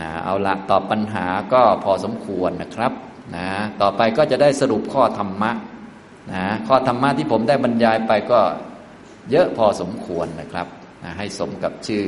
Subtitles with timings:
[0.00, 2.92] นะเอาละตอบปัญหาก็พอสมควรนะครับ
[3.36, 3.48] นะ
[3.80, 5.50] ต่อไปก็จะได้สรุปข้อธรรมะ
[6.32, 8.40] นะข้อธรรมะที่ผมได้บรรยายไปก็
[9.30, 10.66] เยอะพอสมควรนะครับ
[11.04, 12.04] นะให้สมกับชื่อ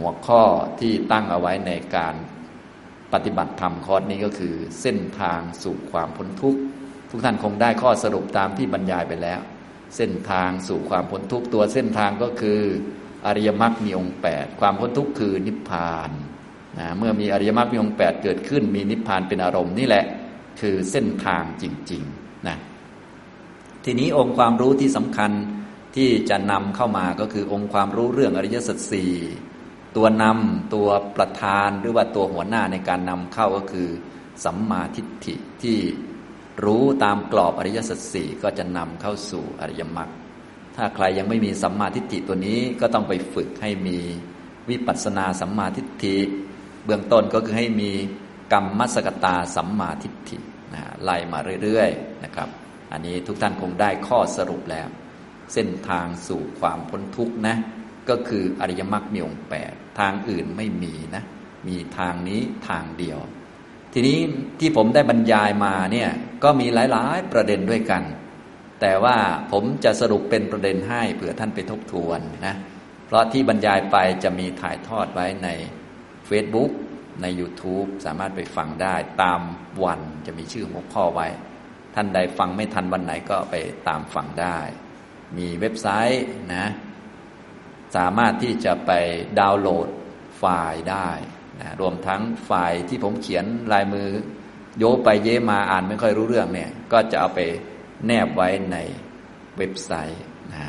[0.00, 0.42] หัวข้อ
[0.80, 2.14] ที่ตั้งเอาไว้ในการ
[3.12, 6.60] ปฏิบัติธรรมคอร์สนี้ก็คือเส้นทางสู่ความพ้นทุกข์
[7.10, 9.40] ทุกท่านคงได้ข้อสรุปตามที่บรรยายไปแล้ว
[9.96, 12.60] เส้นทางสู่ความพ้นทุกข์ตัวเส้นทางก็คือ
[13.26, 16.10] อริยมรรคมีองค์แปดความพ้นทุกข์คือนิพพาน
[16.78, 20.04] นะเมื่อมีอริยมรรคมีองค์แปดเกิดขึ้น มีนิพพานเป็นอารมณ์นี่แหละ
[20.60, 22.56] คือเส้นทางจริงๆนะ
[23.84, 25.30] ทีนี้องค์ความรู้ที่สำคัญ
[25.96, 29.12] ที่จะนำเข้ามาก็คือองค์ความรู้เรื่องอริยสัจสี่
[29.96, 33.88] ตัวนำตัวประธานหรือว่าตัวหัวหน้าในการนำเข้าก็คือ
[34.44, 35.78] สัมมาทิฏฐิที่
[36.64, 40.10] รู้ตามกรอบอริยสัจสี่ก็จะนำเข้าสู่อริยมรรค
[40.76, 43.98] ถ้าใครยังไม่มีสัมมาทิฏฐิตัวนี้ก็ต้องไปฝึกให้มี
[44.70, 46.16] วิปัสสนาสัมมาทิฏฐิ
[46.84, 47.90] เบื้องต้นก็คือให้มี
[48.52, 50.38] กรรมมัสกตาสัมมาทิฏฐิ
[50.74, 52.48] นะไล่มาเรื่อยๆนะครับ
[52.92, 54.88] อันนี้ทุกท่านคงได้ข้อสรุปแล้ว
[55.54, 57.56] เส้นทางสู่ความพ้นทุกข์นะ
[58.08, 61.24] ก็คืออริยมรรคมีองค์แปดทางอื่นไม่มีนะ
[61.68, 63.18] มีทางนี้ทางเดียว
[63.92, 64.18] ทีนี้
[64.60, 66.08] ที่ผมได้บรรยายมาเนี่ย
[66.44, 68.02] ก็มีหลายๆประเด็นด้วยกัน
[68.80, 69.16] แต่ว่า
[69.52, 72.54] ผมจะสรุปเป็นประเด็นให้เผื่อท่านไปทบทวนนะ
[73.06, 75.48] เพราะที่บรรยายไปจะมีถ่ายทอดไว้ใน
[76.30, 76.70] Facebook
[77.22, 79.40] ใน YouTube สามารถไปฟังได้ตาม
[79.84, 81.28] วันจะมีชื่อหัวข้อไว้
[81.94, 83.54] ท่านใดฟังไม่ทันวันไหนก็ไป
[83.88, 84.58] ตามฟังได้
[85.38, 86.66] มีเว็บไซต์นะ
[87.96, 88.92] สามารถที่จะไป
[89.40, 89.88] ดาวน์โหลด
[90.38, 91.10] ไฟล์ได้
[91.60, 94.08] นะรวมทั้งไฟล์ที่ผมเขียนลายมือ
[94.78, 97.40] โยไปเยมาอ่านไม่ค่อยรู้เรื่องเนี่ย ก็จะเอาไป
[98.06, 98.76] แนบไว้ใน
[99.56, 100.22] เว็บไซต์
[100.52, 100.64] นะ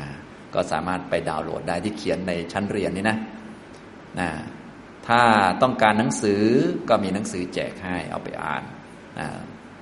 [0.54, 3.18] ก็สามารถไปดาวน์โหลดได้ที่เขียนในชั้นเรียนนี่นะ
[4.20, 4.28] นะ
[5.08, 5.22] ถ้า
[5.62, 6.42] ต้องการหนังสือ
[6.88, 8.62] ก็มีหนังสือแจกให้เอาไปอ่าน
[9.18, 9.28] นะ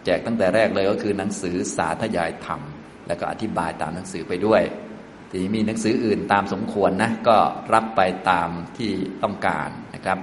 [0.05, 2.61] แจกตั้งแต่แรกเลยก็คือหนังสือสาธยายธรรม
[3.07, 4.63] แล้วก็อธิบายตามหนังสือไปด้วย
[5.31, 7.37] ทีนี้มีหนังสืออื่นตามสมควรนะก็
[7.75, 8.49] รับไปตาม
[8.79, 8.91] ที่
[9.23, 10.19] ต้องการนะครับ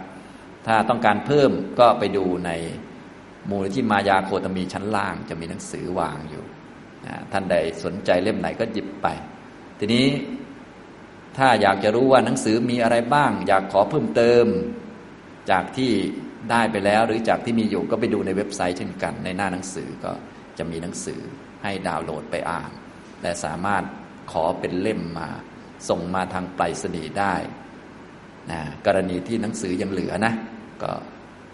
[0.67, 2.51] ถ้าต้องการเพิ่มก็ไปดูใน
[3.49, 6.43] มูลที่มายาโคตมีชั้นล่าง จะมีหนังสือวางอยู่
[7.31, 9.07] ท่านใดสนใจเล่มไหนก็หยิบไป
[9.79, 10.07] ทีนี้
[11.37, 14.45] ถ้าอยากจะรู้ว่าหนังสือมีอะไรบ้าง อยากขอเพิ่มเติม
[15.51, 15.91] จากที่
[16.51, 20.11] ได้ไปแล้วหรือจากที่มีอยู่ก็ไปดูในเว็บไซต์เช่นกัน ในหน้าหนังสือก็
[20.57, 21.19] จะมีหนังสือ
[21.63, 22.71] ให้ดาวน์โหลดไปอ่าน
[23.21, 23.83] และสามารถ
[24.31, 25.29] ขอเป็นเล่มมา
[25.89, 27.35] ส่งมาทางไปรษณีย์ได้
[28.51, 30.33] นะกรณีที่หนังสือยังเหลือนะ
[30.83, 30.91] ก็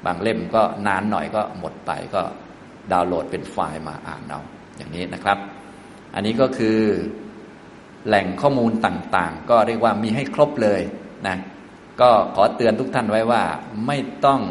[0.05, 2.21] บางเล่มก็นานหน่อยก็หมดไปก็
[2.91, 4.41] ดาวน์โหลดเป็นไฟล์มาอ่านเอา
[4.77, 5.37] อย่างนี้นะครับ
[6.15, 6.79] อันนี้ก็คือ
[8.07, 10.81] แหล่งข้อมูลต่างๆ ก็เรียกว่ามีให้ครบเลย
[11.27, 11.37] นะ
[12.01, 13.43] ก็ขอเตือนทุกท่านไว้ว่า
[13.87, 14.41] ไม่ต้อง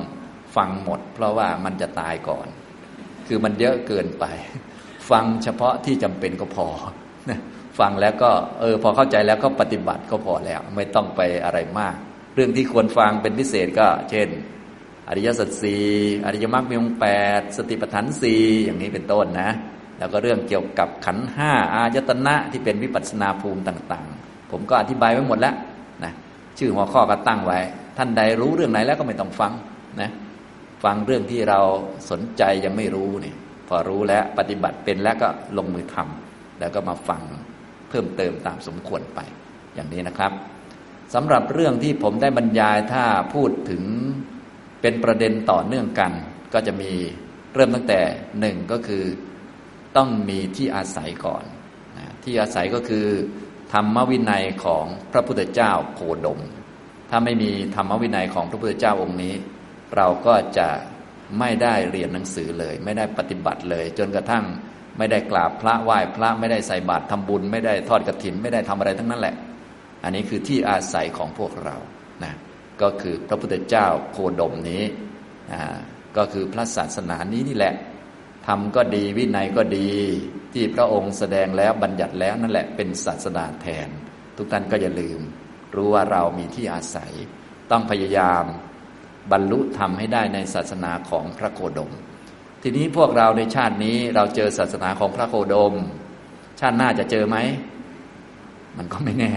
[0.56, 2.46] ฟังหมด เพราะว่ามันจะตายก่อน
[3.26, 4.24] คือมันเยอะเกินไป
[5.10, 6.68] ฟังเฉพาะที่จำเป็นก็พอ
[7.78, 11.96] ฟังแล้วก็เออพอเข้าใจแล้วก็ปฏิบัติก็พอแล้ว ไม่ต้องไปอะไรมาก
[12.34, 14.28] เรื่องที่ควรฟังเป็นพิเศษก็ เช่น
[15.08, 15.84] อริยสัจสี่
[16.26, 17.06] อริยมรรคมีองค์แป
[17.40, 19.50] ดสติปัฏฐานสี่อย่างนี้เป็นต้นนะ
[19.98, 25.54] แล้วก็เรื่องเกี่ยวกับขันห้าอายตนะที่เป็นวิปัสนาภูมิต่าง ๆ ผมก็อธิบายไว้หมดแล้ว
[26.58, 27.58] ชื่อหัวข้อก็ตั้งไว้
[27.98, 29.52] ท่านใดรู้เรื่องไหนแล้วก็ไม่ต้องฟัง
[30.00, 30.10] นะ
[30.84, 31.60] ฟังเรื่องที่เรา
[32.10, 33.36] สนใจยังไม่รู้เนี่ย
[33.68, 37.22] พอรู้แล้วปฏิบัติเป็นแล้วก็ลงมือทำแล้วก็มาฟัง
[37.88, 39.20] เพิ่มเติมตามสมควรไป
[39.74, 40.32] อย่างนี้นะครับ
[41.14, 43.82] สำหรับเรื่องที่ผมได้บรรยายถ้าพูดถึง
[44.82, 46.12] เป็นประเด็นต่อเนื่องกัน
[46.54, 46.92] ก็จะมี
[47.54, 48.00] เริ่มตั้งแต่
[48.40, 49.04] หนึ่งก็คือ
[49.96, 51.44] ต้องมีที่อาศัยก่อน
[52.24, 53.06] ที่อาศัยก็คือ
[53.72, 56.40] ธรรมวินัยของพระพุทธเจ้าโคดม
[57.10, 59.34] ถ้าไม่มีธรรมวินัยของพระพุทธเจ้าองค์นี้
[59.96, 60.68] เราก็จะ
[61.38, 64.44] ไม่ได้เรียนหนังสือเลย ไม่ได้ปฏิบัติเลย จนกระทั่ง
[64.98, 69.34] ไม่ได้กราบพระไหว้พระไม่ได้ใส่บาตรทำบุญ ไม่ได้ทอดกรถิน ไม่ได้ทำอะไรทั้งนั้นแหละ
[70.04, 71.76] อันนี้คือที่อาศัยของพวกเรา
[72.24, 72.34] นะ
[72.82, 74.82] ก็คือพระพุทธเจ้าโคดมนี้
[76.16, 77.74] ก็คือพระศาสนานี้นี่แหละ
[78.46, 79.88] ทำก็ดีวินัยก็ดี
[80.54, 83.88] ที่พระองค์แสดงแล้วบัญญัติแล้วนั่นแหละเป็นศาสดาแทน
[84.36, 85.20] ทุกท่านก็อย่าลืม
[85.74, 87.12] รู้ว่าเรามีที่อาศัย
[87.70, 88.44] ต้องพยายาม
[89.32, 91.92] บรรลุธรรมให้ได้ในศาสนาของพระโคดม
[92.62, 95.74] ทีนี้พวกเราในชาตินี้เราเจอศาสนาของพระโคดม
[96.60, 97.36] ชาติหน้าจะเจอไหม
[98.78, 99.32] มันก็ไม่แน่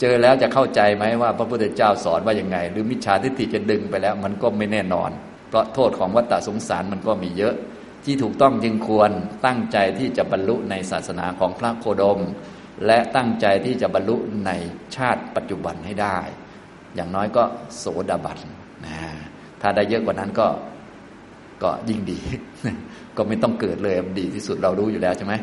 [0.00, 5.10] เจอแล้วจะเข้าใจไหมว่าพระพุทธเจ้าสอนว่ายังไง หรือมิจฉาทิฏฐิจะดึงไปแล้ว มันก็ไม่แน่นอน
[5.48, 7.54] เพราะโทษของวัฏฏะสงสารมันก็มีเยอะ
[8.06, 9.10] ที่ถูกต้องจึงควร
[9.46, 12.20] ตั้งใจที่จะบรรลุในศาสนาของพระโคดม
[12.86, 14.16] และตั้งใจที่จะบรรลุ
[14.46, 14.50] ใน
[14.96, 16.18] ชาติปัจจุบันให้ได้
[16.94, 17.42] อย่างน้อยก็
[17.78, 18.38] โสดาบัน
[18.86, 18.96] นะ
[19.60, 20.46] ถ้าได้เยอะกว่านั้นก็
[21.62, 22.18] ก็ยิ่งดี
[23.16, 25.34] ก็ไม่ต้องเกิดเลยดีที่สุดเรารู้อยู่แล้วใช่ไหม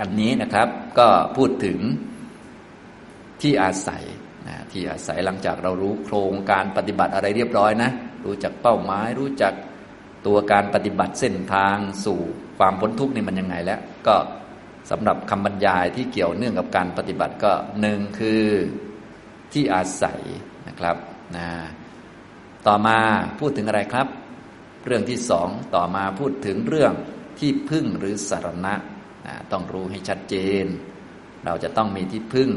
[0.00, 0.68] อันนี้นะครับ
[0.98, 1.78] ก็พูดถึง
[3.42, 4.02] ที่อาศัย
[4.48, 7.90] นะที่อาศัยหลังจากเรารู้โครงการปฏิบัติอะไรเรียบร้อยนะ
[8.24, 9.52] รู้จักเป้าหมาย รู้จัก
[10.26, 12.20] ตัวการปฏิบัติเส้นทางสู่
[12.58, 14.16] ความพ้นทุกข์นี่มันยังไงแล้ว ก็
[14.90, 18.44] สำหรับคำบรรยายที่เกี่ยวเนื่องกับการปฏิบัติก็หนึ่งคือ
[19.52, 20.20] ที่อาศัย
[20.68, 20.96] นะครับ
[21.36, 21.48] นะ
[22.66, 22.98] ต่อมา
[23.40, 24.06] พูดถึงอะไรครับ
[24.86, 26.92] เรื่องที่สองต่อมาพูดถึงเรื่อง
[27.38, 28.74] ที่พึ่งหรือสารณะ
[29.26, 30.64] นะต้องรู้ให้ชัดเจน
[31.44, 32.50] เราจะต้องมีที่พึ่ง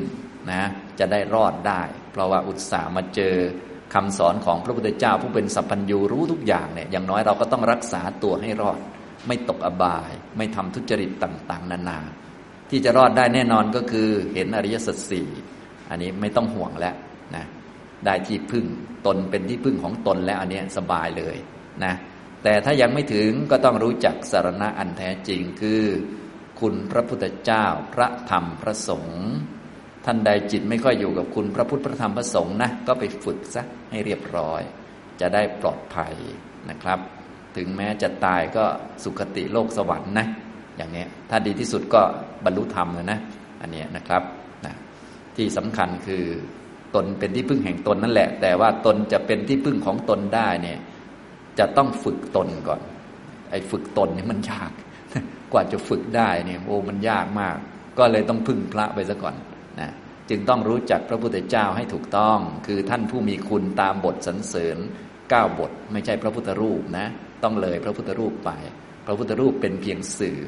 [0.52, 0.64] นะ
[1.00, 1.82] จะได้รอดได้
[2.12, 3.36] เพราะว่าอุตส่าห์มาเจอ
[3.94, 8.80] คำสอนของพระพุทธเจ้าผู้เป็นสัพพัญญูรู้ทุกอย่างเนี่ยอย่างน้อยเราก็ต้องรักษาตัวให้รอด
[9.28, 12.00] ไม่ตกอบาย ไม่ทำทุจริตต่าง ๆ นานา
[12.70, 15.28] ที่จะรอดได้แน่นอนก็คือเห็นอริยสัจสี่
[15.90, 16.96] อันนี้ไม่ต้องห่วงแล้ว
[17.36, 17.46] นะ
[18.06, 18.66] ได้ที่พึ่ง
[19.06, 21.38] ตนเป็นที่พึ่งของตนแล้วอันนี้สบายเลย
[21.86, 21.94] นะ
[22.44, 25.84] แต่ถ้ายังไม่ถึงก็ต้องรู้จักสารณะอันแท้จริงคือ
[26.60, 29.26] คุณพระพุทธเจ้าพระธรรมพระสงฆ์
[30.06, 34.62] ท่านใดจิตไม่ค่อยอยู่กับคุณพระพุทธพระธรรมพระสงฆ์นะก็ไปฝึกซะให้เรียบร้อย
[35.22, 36.14] จะได้ปลอดภัย
[36.70, 37.00] นะครับ
[37.58, 38.66] ถึงแม้จะตายก็
[39.04, 40.28] สุคติโลกสวรรค์นะ
[40.78, 42.02] อย่างนี้ถ้าดีที่สุดก็
[42.46, 43.20] บรรลุธรรมเลยนะ
[43.62, 44.24] อันนี้นะครับ
[44.66, 44.74] นะ
[45.36, 46.24] ที่สำคัญคือ
[46.96, 50.80] ตนเป็นที่พึ่งแห่งตนนั่นแหละ แต่ว่าตนจะเป็นที่พึ่งของตนได้เนี่ย
[51.60, 52.82] จะต้องฝึกตนก่อน
[53.52, 54.72] ไอ้ฝึกตนนี่มันยาก
[55.54, 57.58] กว่าจะฝึกได้เนี่ยโอ้มันยากมาก
[57.98, 59.36] ก็เลยต้องพึ่งพระไปซะก่อน
[60.30, 64.78] จึงต้องรู้จักพระพุทธเจ้าให้ถูกต้อง คือท่านผู้มีคุณตามบทสรรเสริญ
[65.30, 67.08] เก้าบท ไม่ใช่พระพุทธรูปนะ
[67.44, 68.52] ต้องเลยพระพุทธรูปไป
[69.06, 70.40] พระพุทธรูปเป็นเพียงสื่อ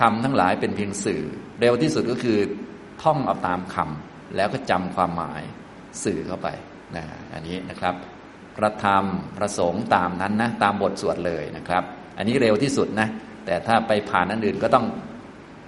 [0.00, 1.22] คำทั้งหลายเป็นเพียงสื่อ
[1.60, 2.38] เร็วที่สุดก็คือ
[3.02, 5.42] ท่องเอาตามคำแล้วก็จำความหมาย
[6.04, 6.48] สื่อเข้าไป
[6.96, 7.04] นะ
[7.34, 7.94] อันนี้นะครับ
[8.56, 9.04] พระธรรม
[9.36, 11.82] พระสงฆ์ตามนั้นนะตามบทสวดเลยนะครับ
[12.18, 13.08] อันนี้เร็วที่สุดนะ
[13.46, 14.86] แต่ถ้าไปผ่านอันอื่นก็ต้อง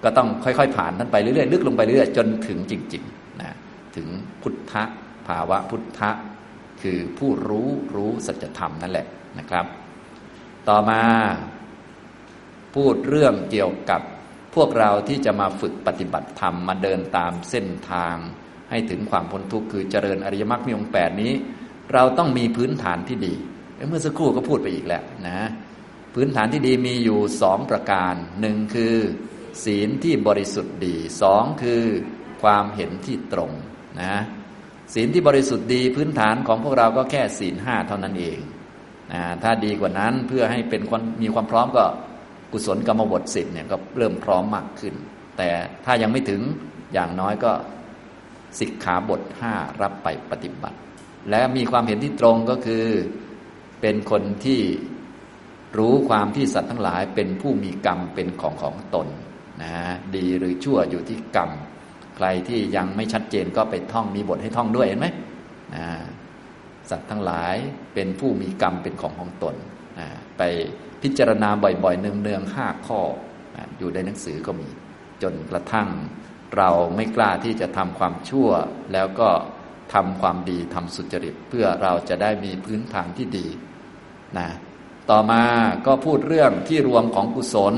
[0.04, 3.21] ก็ต้องค่อยๆ ผ่านนั้นไปเรื่อยๆลึกลงไปเรื่อยๆจนถึงจริง ๆ
[3.96, 4.08] ถึง
[4.42, 4.74] พุทธ
[5.28, 6.10] ภาวะพุทธะ
[6.82, 9.06] คือผู้รู้รู้สัจธรรมนั่นแหละ
[9.38, 9.66] นะครับ
[10.68, 11.02] ต่อมา
[12.74, 14.00] พูดเรื่องเกี่ยวกับ
[14.54, 18.16] พวกเราที่จะมาฝึกปฏิบัติธรรมมาเดินตามเส้นทาง
[18.70, 21.32] ให้ถึงความพ้นทุกข์คือเจริญอริยมรรคมีองค์แปดนี้
[21.92, 23.34] เราต้องมีพื้นฐานที่ดี
[23.88, 25.40] เมื่อสักครู่ก็พูดไปอีกแล้วนะ
[26.14, 28.96] พื้นฐานที่ดีมีอยู่สองประการหนึ่งคือ
[29.64, 31.82] ศีลที่บริสุทธิ์ดีสองคือ
[32.42, 33.52] ความเห็นที่ตรง
[34.00, 34.14] นะ
[34.94, 38.38] ศีลที่บริสุทธิ์ดีพื้นฐานของพวกเราก็แค่ศีลห้าเท่านั้นเอง
[39.12, 41.84] นะถ้าดีกว่านั้นเพื่อให้เป็นนมีความพร้อมก็
[42.52, 44.94] กุศลกรรมบทสิบเนี่ยก็เริ่มพร้อมมากขึ้น
[45.38, 45.48] แต่
[45.84, 46.40] ถ้ายังไม่ถึง
[46.92, 47.52] อย่างน้อยก็
[48.58, 50.78] สิกขาบทห้ารับไปปฏิบัติ
[51.30, 52.84] และมีความเห็นที่ตรงก็คือ
[53.80, 54.60] เป็นคนที่
[55.78, 59.06] รู้ความที่สัตว์ทั้งหลายเป็นผู้มีกรรมเป็นของของตน
[59.62, 59.72] นะ
[60.16, 61.50] ดีหรือชั่วอยู่ที่กรรม
[62.16, 65.08] ใครที่ยังไม่ชัดเจนก็ไปท่องมีบทให้ท่องด้วยเห็นไหม
[66.90, 67.54] สัตว์ทั้งหลาย
[67.94, 69.54] เป็นผู้มีกรรมเป็นของของตน
[70.38, 70.42] ไป
[71.02, 73.00] พิจารณาบ่อยๆ เนืองๆห้าข้อ
[73.78, 74.68] อยู่ในหนังสือก็มี
[75.22, 75.88] จนกระทั่ง
[76.56, 78.50] เราไม่กล้าที่จะทำความชั่ว
[78.92, 79.28] แล้วก็
[79.94, 83.46] ทำความดีทำสุจริต เพื่อเราจะได้มีพื้นฐานที่ดี
[84.38, 84.48] นะ
[85.10, 85.42] ต่อมา
[85.86, 87.74] ก็พูดเรื่องที่รวมของกุศล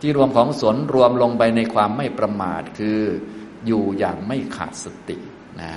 [0.00, 3.00] ที่รวมของกุศลรวมลงไปในความไม่ประมาทคือ
[3.66, 5.16] อยู่อย่างไม่ขาดสติ
[5.60, 5.72] นะ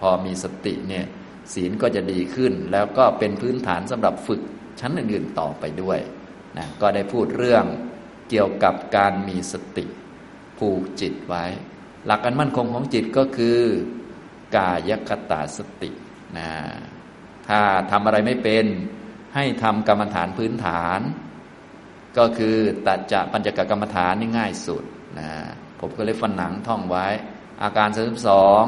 [0.00, 1.04] พอมีสติเนี่ย
[1.52, 4.40] ศีลก็จะดีขึ้น แล้วก็เป็นพื้นฐานสำหรับฝึก
[4.80, 5.98] ชั้นอื่นๆต่อไปด้วย
[6.58, 7.64] นะก็ได้พูดเรื่อง
[8.30, 9.84] เกี่ยวกับการมีสติ
[10.58, 11.44] ผูกจิตไว้
[12.06, 13.58] หลักการมั่นคงของจิตก็คือ
[14.56, 15.90] กายคตาสติ
[16.38, 16.48] นะ
[17.48, 18.66] ถ้าทำอะไรไม่เป็น
[19.34, 21.00] ให้ทำกรรมฐานพื้นฐาน
[22.18, 22.56] ก็คือ
[22.86, 24.84] ตัดจะปัญจกกรรมฐานนี่ง่ายสุด
[25.18, 25.28] นะ
[25.80, 27.06] ผมก็เลยฟันหนังท่องไว้
[27.62, 28.64] อาการสาสอง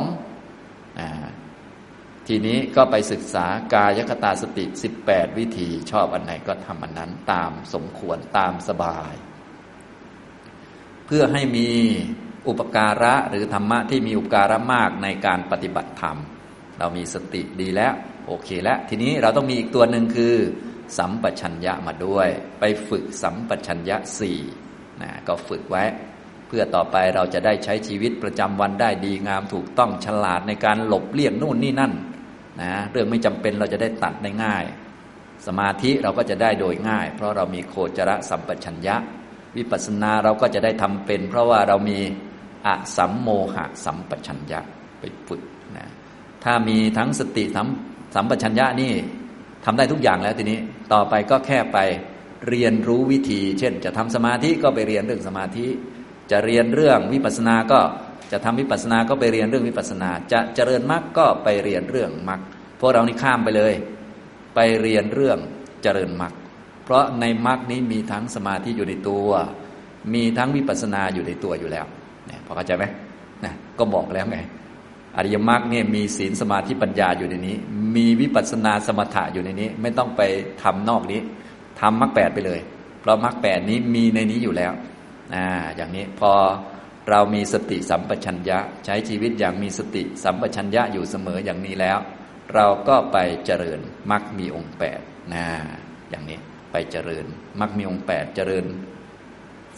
[2.27, 4.65] ทีนี้ก็ไปศึกษากายคตาสติ
[5.03, 9.15] 18 วิธีชอบอันไหนก็ทำอันนั้นตามสมควรตามสบาย
[11.07, 11.69] เพื่อให้มี
[12.49, 16.17] อุปการะหรือธรรมะที่มีอุปการะมากในการปฏิบัติธรรม
[16.79, 17.95] เรามีสติดีแล้ว
[18.27, 20.35] โอเคแล้ว ทีนี้เราต้องมีอีกตัวหนึ่งคือ
[20.99, 22.29] สัมปชัญญะมาด้วย
[22.61, 24.41] ไปฝึกสัมปชัญญะสี่
[25.03, 25.85] นะก็ฝึกไว้
[26.49, 31.93] เพื่อต่อไปเราจะได้ใช้ชีวิตประจำวันได้ดีงามถูกต้องฉลาดในการหลบเลี่ยงนู่นนี่นั่น
[32.61, 34.65] นะเรื่องไม่จำเป็นเราจะได้ตัดได้ง่าย
[35.47, 38.97] สมาธิเราก็จะได้โดยง่าย เพราะเรามีโคจรสัมปชัญญะ
[39.57, 41.99] วิปัสสนาเราก็จะได้ทำเป็น เพราะว่าเรามี
[42.67, 44.61] อสัมโมหะสัมปชัญญะ
[45.01, 45.43] ไปฝึก
[45.77, 45.87] นะ
[46.45, 47.67] ถ้ามีทั้งสติสัม
[48.15, 48.93] สัมปชัญญะนี่
[49.65, 50.59] ทำได้ทุกอย่างแล้วทีนี้
[50.93, 51.79] ต่อไปก็แค่ไป
[52.49, 55.67] เรียนรู้วิธี เช่น จะทำสมาธิก็ไปเรียนเรื่องสมาธิ
[56.31, 57.81] จะเรียนเรื่องวิปัสสนาก็
[58.33, 62.41] จะทำวิปัสสนาก็ไปเรียนเรื่องวิปัสสนา จะเจริญมรรคก็ไปเรียนเรื่องมรรค
[62.81, 63.73] พวกเรานี่ข้ามไปเลย
[64.55, 65.39] ไปเรียนเรื่อง
[65.83, 66.33] เจริญมรรค
[66.85, 69.29] เพราะในมรรคนี้มีทั้งสมาธิอยู่ในตัว
[70.15, 71.87] มีทั้งวิปัสสนาอยู่ในตัวอยู่แล้ว
[72.27, 72.85] เนี่ยพอเข้าใจไหม
[73.45, 74.39] นะก็บอกแล้วไง
[75.17, 77.57] อริยมรรคเนี่ยมีศีลสมาธิปัญญาอยู่ในนี้
[77.97, 80.23] มีวิปัสสนาสมถะอยู่ในนี้ ไม่ต้องไป
[80.63, 81.21] ทำนอกนี้
[81.81, 82.61] ทำมรรคแปดไปเลย
[83.01, 84.73] เพราะมรรคแปดนี้มีในนี้อยู่แล้ว
[85.35, 86.33] อ่าอย่างนี้พอ
[87.11, 91.99] เรามีสติสัมปชัญญะ ใช้ชีวิตอย่างมีสติสัมปชัญญะอยู่เสมออย่างนี้แล้ว
[92.55, 93.81] เราก็ไปเจริญ
[94.11, 95.01] มรรคมีองค์แปด
[95.35, 95.47] นะ
[96.11, 96.39] อย่างนี้
[96.73, 97.27] ไปเจริญ
[97.61, 98.65] มรรคมีองค์แปดเจริญ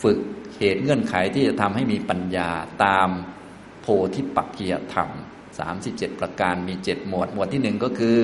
[0.02, 0.18] ฝึก
[0.58, 2.48] เหตุเงื่อนไขที่จะทำให้มีปัญญา
[2.84, 3.08] ตาม
[3.80, 5.08] โพธิปักกียธรรม
[5.58, 8.20] 37ประการมี7หมวด หมวดที่หนึ่งก็คือ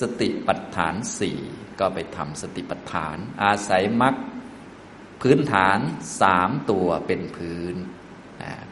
[0.00, 1.38] สติปัฏฐานสี่
[1.80, 4.14] ก็ไปทำสติปัฏฐาน อาศัยมรรค
[5.22, 5.78] พื้นฐาน
[6.20, 7.74] สามตัวเป็นพื้น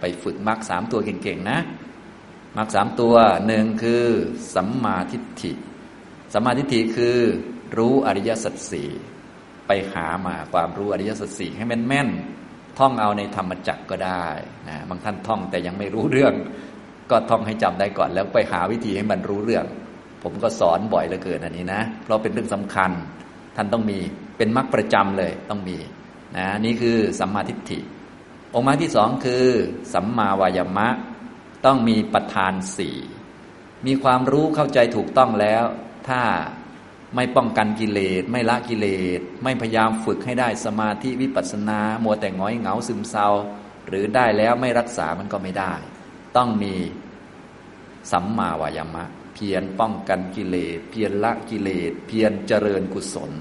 [0.01, 1.61] ไปฝึกมรรคสามตัวเก่งๆนะ
[2.57, 3.15] มรรคสามตัว
[3.47, 4.05] หนึ่งคือ
[4.55, 5.53] สัมมาทิฏฐิ
[6.33, 7.19] สัมมาทิฏฐิคือ
[7.79, 8.91] รู้อริยสัจสี่
[9.67, 12.09] ไปหามาความรู้อริยสัจสี่ให้แม่นแม่น
[12.79, 14.27] ท่องเอาในธรรมจักรก็ได้
[14.69, 16.35] นะบางท่านท่องแต่ยังไม่รู้เรื่อง
[17.11, 19.67] ก็ท่องให้จำได้ก่อน แล้วไปหาวิธีให้มันรู้เรื่อง
[20.23, 22.91] ผมก็สอนบ่อยเหลือเกินอันนี้นะ เพราะเป็นเรื่องสำคัญ
[23.57, 23.99] ท่านต้องมี
[24.37, 25.79] เป็นมรรคประจำเลยต้องมี
[26.37, 27.79] นะนี่คือสัมมาทิฏฐิ
[28.55, 29.45] องค์มรรคที่สองคือ
[29.95, 30.89] สัมมาวายามะ
[31.67, 32.97] ต้องมีประธานสี่
[33.87, 35.65] มีความรู้เข้าใจถูกต้องแล้ว
[36.09, 36.23] ถ้า
[37.17, 38.87] ไม่ป้องกันกิเลส ไม่ละกิเล
[39.19, 43.29] ส ไม่พยายามฝึกให้ได้สมาธิวิปัสสนา มัวแต่ง้อยเหงาซึมเศร้า
[43.89, 45.73] หรือได้แล้วไม่รักษามันก็ไม่ได้
[46.37, 46.75] ต้องมี
[48.13, 53.33] สัมมาวายามะ เพียรป้องกันกิเลสเพียรละกิเลสเพียรเจริญกุศล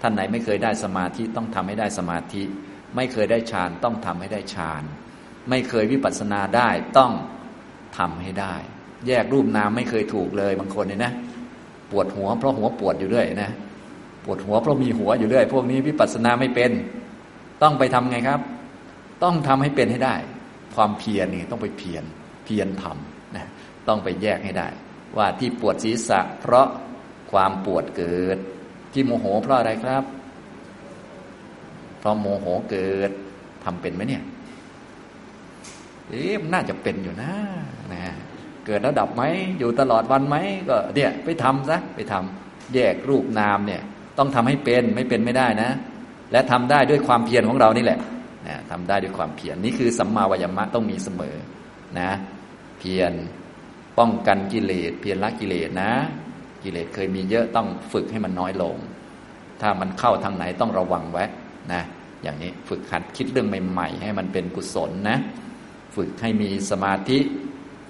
[0.00, 2.42] ท่านไหนไม่เคยได้สมาธิต้องทำให้ได้สมาธิ
[2.96, 4.82] ไม่เคยได้ฌานต้องทำให้ได้ฌาน
[5.48, 7.12] ไม่เคยวิปัสสนาได้ต้อง
[7.98, 8.54] ทำให้ได้
[9.06, 11.12] แยกรูปนามไม่เคยถูกเลยบางคนเนี่ยนะ
[11.90, 13.50] ปวดหัวเพราะหัวปวดอยู่ด้วยนะ
[14.24, 16.70] ปวดหัวเพราะมีหัวอยู่ด้วยพวกนี้วิปัสสนาไม่เป็น
[17.62, 18.40] ต้องไปทำไงครับ
[19.22, 20.16] ต้องทำให้เป็นให้ได้
[20.76, 22.04] ความเพียรนี่ต้องไปเพียร
[22.44, 23.46] เพียรทำนะ
[23.88, 24.68] ต้องไปแยกให้ได้
[25.16, 26.68] ว่าที่ปวดศีรษะ เพราะ
[27.32, 28.38] ความปวดเกิด
[28.92, 30.04] ที่โมโหเพราะอะไรครับ
[31.98, 33.10] เพราะโมโหเกิด
[33.64, 34.22] ทำเป็นไหมเนี่ย
[36.08, 37.32] เอ๊ะน่าจะเป็นอยู่นะ
[37.92, 38.02] นะ
[38.66, 39.22] เกิดระดับไหม
[39.58, 40.36] อยู่ตลอดวันไหม
[40.68, 43.82] ก็เนี่ยไปทำซะไปทำแยกรูปนามเนี่ย
[44.18, 45.70] ต้องทำให้เป็นไม่เป็นไม่ได้นะ
[46.32, 47.98] และทำได้ด้วยความเพียรของเรานี่แหละ
[48.46, 51.36] นะทำได้ด้วยความเพียรนนี่คือสัมมาวายามะต้องมีเสมอ
[52.00, 52.10] นะ
[52.78, 53.12] เพียร
[53.98, 55.92] ป้องกันกิเลสเพียรละกิเลสนะ
[56.62, 58.76] กิเลสเคยมีเยอะต้องฝึกให้มันน้อยลง
[59.60, 61.24] ถ้ามันเข้าทางไหนต้องระวังไว้
[61.72, 61.82] นะ
[62.22, 65.18] อย่างนี้ฝึกหัดคิดเรื่องใหม่ ๆ ให้มันเป็นกุศลนะ
[65.96, 67.18] ฝึกให้มีสมาธิ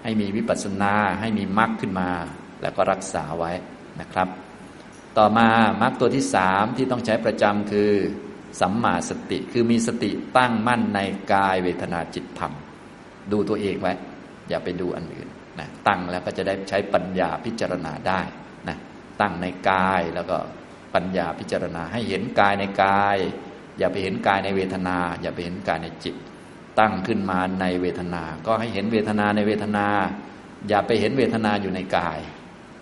[0.03, 2.11] ให้มีวิปัสสนา ให้มีมรรคขึ้นมา
[2.63, 3.53] แล้วก็รักษาไว้
[4.01, 4.29] นะครับ
[5.19, 5.49] ต่อมา
[5.83, 7.93] มรรคตัวที่สามที่ต้องใช้ประจำคือ
[8.61, 11.01] สัมมาสติคือมีสติตั้งมั่นใน
[11.33, 12.53] กายเวทนาจิตธรรม
[13.33, 13.93] ดูตัวเองไว้
[14.49, 18.21] อย่าไปดูอันอื่นนะตั้งแล้วก็จะได้ใช้ปัญญาพิจารณาได้
[18.69, 18.77] นะ
[19.21, 20.37] ตั้งในกายแล้วก็
[20.95, 23.17] ปัญญาพิจารณาให้เห็นกายในกาย
[23.79, 26.17] อย่าไปเห็นกายในเวทนา อย่าไปเห็นกายในจิต
[26.79, 29.87] ตั้งขึ้นมาในเวทนา ก็ให้เห็นเวทนาในเวทนา
[30.69, 32.19] อย่าไปเห็นเวทนาอยู่ในกาย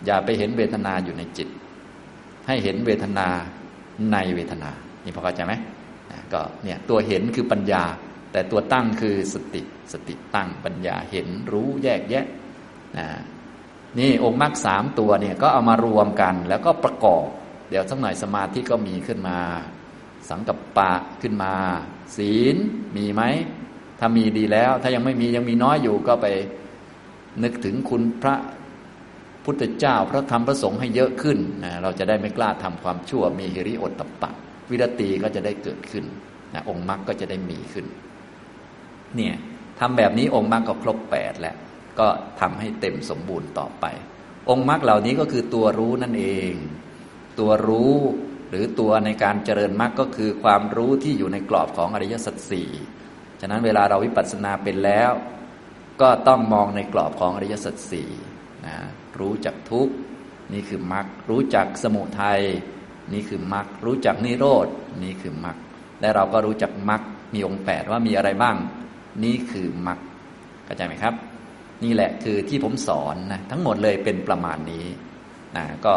[0.07, 1.49] อย่าไปเห็นเวทนาอยู่ในจิต
[2.47, 3.29] ให้เห็นเวทนา
[4.13, 4.71] ในเวทนา
[5.05, 5.55] นี่พอเข้าใจไหม
[6.33, 7.85] ก็เนี่ยตัวเห็นคือปัญญา
[8.33, 12.25] แต่ตัวตั้งคือสติสติตั้งปัญญาเห็นรู้แยกแยะ
[12.99, 13.07] นะ
[13.99, 17.27] นี่องค์มรรคสามตัวเนี่ยก็เอามารวมกันแล้วก็ประกอบ
[17.71, 19.39] เดี๋ยวสักหน่อยสมาธิก็มีขึ้นมา
[20.31, 20.93] สังกัปปะ
[21.23, 21.53] ขึ้นมา
[22.17, 22.57] ศีล
[22.97, 23.23] มีไหม
[23.99, 26.27] ถ้ามีดีแล้ว ถ้ายังไม่มียังมีน้อยอยู่ก็ไป
[27.43, 28.37] นึกถึงคุณพระ
[29.45, 34.31] พุทธเจ้าพระธรรมพระสงฆ์ให้เยอะขึ้นนะเราจะได้ไม่กล้าทำความชั่วมีฮิริโอตตปะ
[34.71, 36.05] วิรตีก็จะได้เกิดขึ้น
[36.55, 37.87] นะองค์มรรคก็จะได้มีขึ้น
[39.17, 39.35] เนี่ย
[39.81, 41.57] ทำแบบนี้องค์มรรคก็ครบแปดแล้ว
[41.99, 42.07] ก็
[42.41, 43.85] ทำให้เต็มสมบูรณ์ต่อไป
[44.51, 46.53] องค์มรรคเหล่านี้ก็คือตัวรู้นั่นเอง
[47.39, 47.95] ตัวรู้
[48.51, 52.71] หรือตัวในการเจริญมรรคก็คือความรู้ที่อยู่ในกรอบของอริยสัจสี่
[53.41, 55.13] ฉะนั้นเวลาเราวิปัสสนาเป็นแล้ว
[56.01, 58.11] ก็ต้องมองในกรอบของอริยสัจสี่
[58.67, 58.77] นะ
[59.21, 59.89] รู้จักทุก
[60.53, 62.41] นี่คือมรรครู้จักสมุทัย
[63.13, 64.67] นี่คือมรรครู้จักนิโรด
[65.03, 65.57] นี่คือมรรค
[66.01, 67.03] และเราก็รู้จักมรรค
[67.35, 68.57] มีองค์แปดว่ามีอะไรบ้าง
[69.25, 69.99] นี่คือมรรค
[70.65, 71.15] เข้าใจไหมครับ
[71.85, 74.87] นี่แหละคือที่ผมสอนนะทั้งหมดเลยเป็นประมาณนี้
[75.57, 75.95] นะก็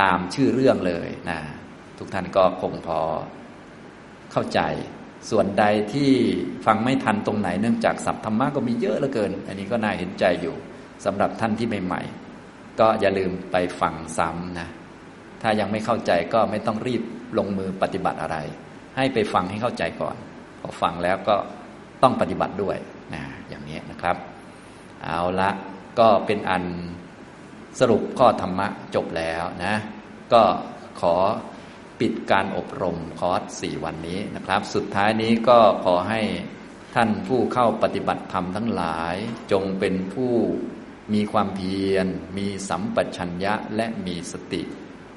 [0.00, 1.38] ตามชื่อเรื่องเลยนะ
[1.98, 3.00] ทุกท่านก็คงพอ
[4.32, 4.60] เข้าใจ
[5.30, 6.10] ส่วนใดที่
[6.66, 10.54] ฟังไม่ทันตรงไหนเนื่องจากศัพท์ธรรมะก็มีเยอะเหลือเกิน อันนี้ก็น่าเห็นใจอยู่
[11.04, 14.68] สำหรับท่านที่ใหม่ๆก็อย่าลืมไปฟังซ้ำนะ
[15.42, 17.02] ถ้ายังไม่เข้าใจก็ไม่ต้องรีบ
[17.38, 18.36] ลงมือปฏิบัติอะไร
[18.96, 20.16] ให้ไปฟังให้เข้าใจก่อน
[20.60, 21.36] พอฟังแล้วก็
[22.02, 22.76] ต้องปฏิบัติด้วย
[23.14, 24.16] นะอย่างนี้นะครับ
[25.04, 25.50] เอาละ
[25.98, 26.64] ก็เป็นอัน
[27.80, 29.74] สรุปข้อธรรมะจบแล้วนะ
[30.32, 30.42] ก็
[31.00, 31.14] ขอ
[32.00, 36.20] ปิดการอบรมคอร์สสี่วันนี้นะครับ สุดท้ายนี้ก็ขอให้
[36.94, 39.16] ท่านผู้เข้าปฏิบัติธรรมทั้งหลาย
[39.52, 40.32] จงเป็นผู้
[41.14, 42.06] มีความเพียร
[42.38, 44.62] มีสัมปชัญญะและมีสติ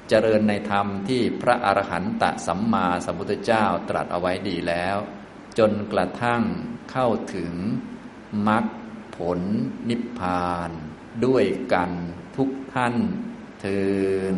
[0.08, 4.96] เจริญในธรรมที่พระอรหันตสัมมาสัมพุทธเจ้าตรัสเอาไว้ดีแล้ว
[5.58, 6.42] จนกระทั่ง
[6.90, 7.54] เข้าถึง
[8.48, 8.64] มรรค
[9.16, 9.40] ผล
[9.88, 10.70] นิพพาน
[11.24, 11.90] ด้วยกัน
[12.36, 12.94] ทุกท่าน
[13.60, 13.84] เทิ
[14.34, 14.36] น